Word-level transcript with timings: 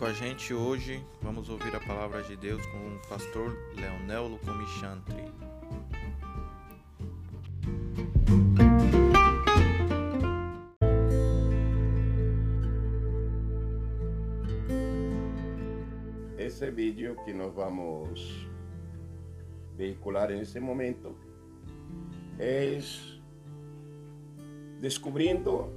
com 0.00 0.06
a 0.06 0.14
gente 0.14 0.54
hoje. 0.54 1.04
Vamos 1.20 1.50
ouvir 1.50 1.76
a 1.76 1.80
palavra 1.80 2.22
de 2.22 2.34
Deus 2.34 2.64
com 2.64 2.78
o 2.78 2.98
pastor 3.06 3.54
Leonel 3.76 4.28
Lucomichantre. 4.28 5.26
Esse 16.38 16.70
vídeo 16.70 17.14
que 17.22 17.34
nós 17.34 17.54
vamos 17.54 18.48
veicular 19.76 20.30
nesse 20.30 20.58
momento 20.58 21.14
é 22.38 22.78
descobrindo 24.80 25.70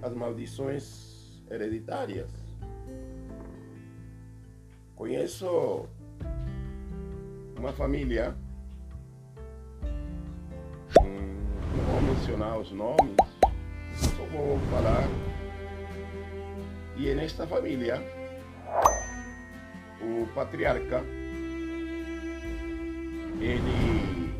as 0.00 0.14
maldições 0.14 1.42
hereditárias. 1.50 2.43
Conheço 5.04 5.86
uma 7.58 7.74
família, 7.74 8.34
não 10.96 11.84
vou 11.84 12.00
mencionar 12.00 12.58
os 12.58 12.72
nomes, 12.72 13.14
só 13.96 14.24
vou 14.32 14.58
falar. 14.70 15.06
E 16.96 17.10
é 17.10 17.14
nesta 17.14 17.46
família, 17.46 18.02
o 20.00 20.26
patriarca, 20.34 21.04
ele 23.42 24.34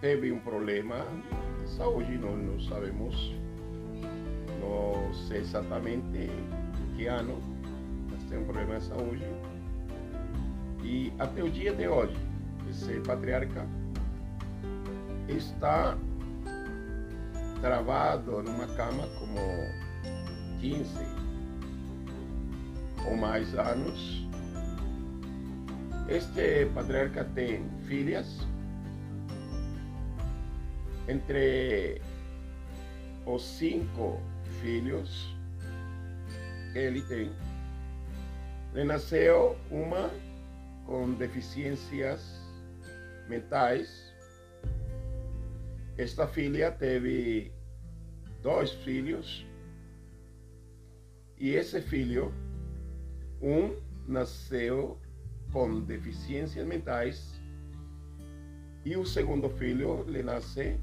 teve 0.00 0.32
um 0.32 0.40
problema 0.40 1.06
de 1.62 1.70
saúde, 1.70 2.18
nós 2.18 2.36
não 2.36 2.60
sabemos, 2.62 3.32
não 4.60 5.14
sei 5.28 5.38
exatamente 5.38 6.18
em 6.18 6.96
que 6.96 7.06
ano, 7.06 7.59
tem 8.30 8.38
um 8.38 8.44
problema 8.44 8.78
de 8.78 8.84
saúde. 8.84 9.24
E 10.82 11.12
até 11.18 11.42
o 11.42 11.50
dia 11.50 11.74
de 11.74 11.86
hoje, 11.86 12.16
esse 12.70 13.00
patriarca 13.00 13.66
está 15.28 15.98
travado 17.60 18.42
numa 18.42 18.66
cama 18.68 19.06
como 19.18 19.40
15 20.60 20.88
ou 23.06 23.16
mais 23.16 23.54
anos. 23.54 24.26
Este 26.08 26.66
patriarca 26.74 27.24
tem 27.24 27.68
filhas 27.86 28.46
entre 31.08 32.00
os 33.26 33.42
cinco 33.42 34.20
filhos 34.60 35.34
ele 36.74 37.02
tem, 37.02 37.30
lhe 38.74 38.84
nasceu 38.84 39.56
uma 39.70 40.10
com 40.86 41.12
deficiências 41.14 42.40
mentais. 43.28 44.12
Esta 45.96 46.26
filha 46.26 46.70
teve 46.70 47.52
dois 48.42 48.72
filhos 48.72 49.46
e 51.38 51.50
esse 51.50 51.80
filho, 51.80 52.34
um 53.40 53.74
nasceu 54.06 54.98
com 55.52 55.80
deficiências 55.80 56.66
mentais 56.66 57.40
e 58.84 58.96
o 58.96 59.04
segundo 59.04 59.48
filho 59.48 60.04
lhe 60.04 60.22
nasce 60.22 60.78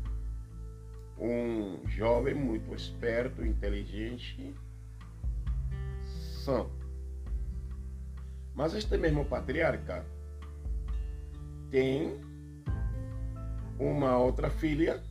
um 1.20 1.88
jovem 1.88 2.34
muito 2.34 2.74
esperto, 2.76 3.44
inteligente, 3.44 4.54
são. 6.44 6.70
Mas 8.58 8.74
este 8.74 8.98
mesmo 8.98 9.24
patriarca 9.24 10.04
tem 11.70 12.20
uma 13.80 14.18
outra 14.18 14.50
filha 14.50 15.04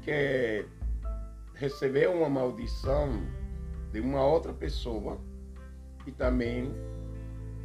que 0.00 0.64
recebeu 1.54 2.14
uma 2.14 2.30
maldição 2.30 3.10
de 3.92 4.00
uma 4.00 4.24
outra 4.24 4.54
pessoa 4.54 5.20
e 6.06 6.12
também 6.12 6.72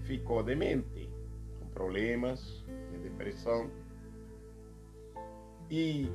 ficou 0.04 0.44
demente, 0.44 1.09
com 1.58 1.68
problemas 1.69 2.66
de 2.92 3.00
depressão. 3.00 3.72
E 5.72 6.12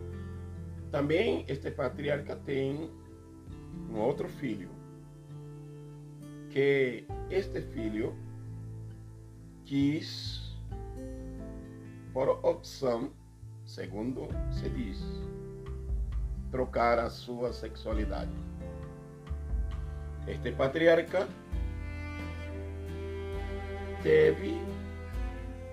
também 0.90 1.46
este 1.48 1.70
patriarca 1.70 2.36
tem 2.36 2.90
um 3.90 3.98
outro 3.98 4.28
filho, 4.28 4.68
que 6.52 7.06
este 7.30 7.62
filho 7.62 8.14
quis, 9.64 10.54
por 12.12 12.28
opção, 12.44 13.10
segundo 13.64 14.28
se 14.50 14.68
diz, 14.68 15.02
trocar 16.50 16.98
a 16.98 17.08
sua 17.08 17.54
sexualidade. 17.54 18.30
Este 20.26 20.52
patriarca 20.52 21.26
teve 24.02 24.60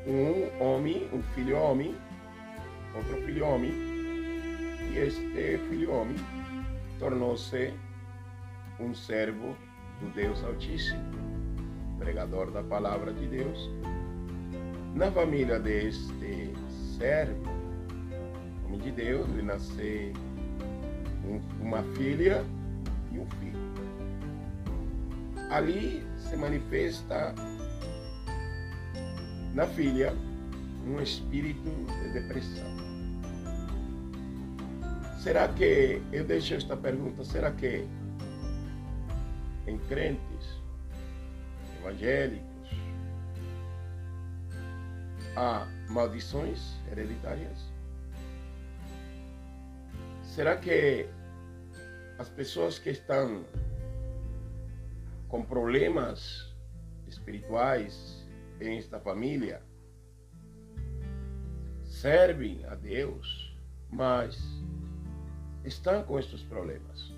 um 0.07 0.63
homem, 0.63 1.09
um 1.13 1.21
filho 1.35 1.57
homem, 1.57 1.93
outro 2.95 3.21
filho 3.25 3.45
homem, 3.45 3.71
e 4.91 4.97
este 4.97 5.57
filho 5.69 5.91
homem 5.91 6.15
tornou-se 6.99 7.73
um 8.79 8.95
servo 8.95 9.57
do 9.99 10.09
Deus 10.13 10.43
Altíssimo, 10.43 11.03
pregador 11.97 12.51
da 12.51 12.63
palavra 12.63 13.13
de 13.13 13.27
Deus. 13.27 13.69
Na 14.95 15.11
família 15.11 15.59
deste 15.59 16.53
servo, 16.97 17.43
homem 18.65 18.79
de 18.79 18.91
Deus, 18.91 19.27
lhe 19.29 19.41
nasceu 19.41 20.13
uma 21.61 21.83
filha 21.95 22.43
e 23.11 23.19
um 23.19 23.25
filho. 23.25 23.59
Ali 25.49 26.03
se 26.17 26.35
manifesta 26.35 27.33
na 29.53 29.65
filha 29.67 30.13
um 30.87 31.01
espírito 31.01 31.69
de 32.01 32.13
depressão. 32.13 32.69
Será 35.19 35.47
que, 35.49 36.01
eu 36.13 36.23
deixo 36.23 36.53
esta 36.53 36.77
pergunta, 36.77 37.23
será 37.25 37.51
que 37.51 37.85
em 39.69 39.77
crentes 39.87 40.61
evangélicos 41.79 42.69
há 45.35 45.67
maldições 45.89 46.59
hereditárias? 46.91 47.59
Será 50.23 50.57
que 50.57 51.07
as 52.17 52.27
pessoas 52.29 52.77
que 52.79 52.89
estão 52.89 53.45
com 55.29 55.43
problemas 55.43 56.53
espirituais 57.07 58.27
em 58.59 58.77
esta 58.77 58.99
família 58.99 59.61
servem 61.85 62.65
a 62.65 62.75
Deus, 62.75 63.57
mas 63.89 64.37
estão 65.63 66.03
com 66.03 66.19
estes 66.19 66.41
problemas. 66.43 67.13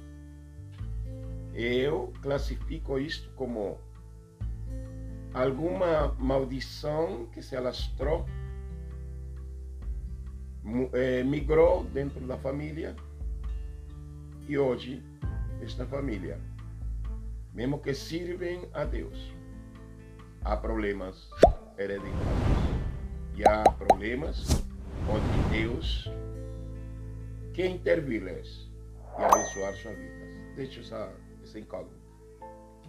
Eu 1.54 2.14
classifico 2.22 2.98
isto 2.98 3.30
como 3.36 3.78
alguma 5.34 6.16
maldição 6.20 7.26
que 7.28 7.42
se 7.42 7.56
alastrou, 7.56 8.26
eh, 10.94 11.24
migrou 11.24 11.84
dentro 11.86 12.26
da 12.28 12.38
família 12.38 12.96
e 14.48 14.58
hoje 14.58 15.04
esta 15.62 15.86
família, 15.86 16.40
mesmo 17.54 17.80
que 17.80 17.94
sirvem 17.94 18.68
a 18.74 18.84
Deus, 18.84 19.34
há 20.44 20.58
problemas 20.58 21.30
hereditários 21.78 22.62
e 23.36 23.48
há 23.48 23.64
problemas 23.64 24.48
onde 25.10 25.50
Deus 25.50 26.10
quer 27.54 27.68
intervir 27.68 28.24
e 28.24 29.24
abençoar 29.24 29.74
sua 29.76 29.94
vida. 29.94 30.22
Deixa 30.56 30.82
essa, 30.82 31.12
essa 31.44 31.60
incógnita. 31.60 32.02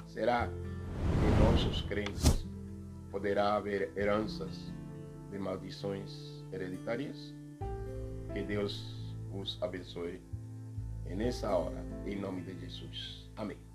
Será 0.06 0.48
que 0.48 1.44
nossos 1.44 1.82
crentes 1.82 2.46
poderá 3.10 3.54
haver 3.54 3.92
heranças 3.96 4.72
de 5.30 5.38
maldições 5.38 6.44
hereditárias? 6.52 7.34
Que 8.32 8.42
Deus 8.42 9.14
os 9.32 9.58
abençoe 9.62 10.20
nessa 11.06 11.50
hora, 11.54 11.84
em 12.06 12.18
nome 12.18 12.42
de 12.42 12.58
Jesus. 12.58 13.30
Amém. 13.36 13.71